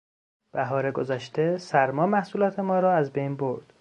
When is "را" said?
2.79-2.93